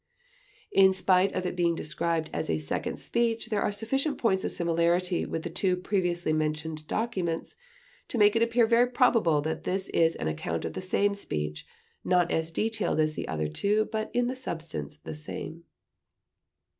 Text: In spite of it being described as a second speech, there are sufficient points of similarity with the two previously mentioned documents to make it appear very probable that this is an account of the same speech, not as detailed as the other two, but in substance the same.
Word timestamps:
In 0.71 0.93
spite 0.93 1.31
of 1.33 1.45
it 1.45 1.55
being 1.55 1.75
described 1.75 2.31
as 2.33 2.49
a 2.49 2.57
second 2.57 2.97
speech, 2.99 3.49
there 3.51 3.61
are 3.61 3.71
sufficient 3.71 4.17
points 4.17 4.43
of 4.43 4.51
similarity 4.51 5.27
with 5.27 5.43
the 5.43 5.49
two 5.51 5.77
previously 5.77 6.33
mentioned 6.33 6.87
documents 6.87 7.55
to 8.07 8.17
make 8.17 8.35
it 8.35 8.41
appear 8.41 8.65
very 8.65 8.87
probable 8.87 9.41
that 9.41 9.63
this 9.63 9.89
is 9.89 10.15
an 10.15 10.27
account 10.27 10.65
of 10.65 10.73
the 10.73 10.81
same 10.81 11.13
speech, 11.13 11.67
not 12.03 12.31
as 12.31 12.49
detailed 12.49 12.99
as 12.99 13.13
the 13.13 13.27
other 13.27 13.47
two, 13.47 13.89
but 13.91 14.09
in 14.11 14.33
substance 14.35 14.97
the 14.97 15.13
same. 15.13 15.65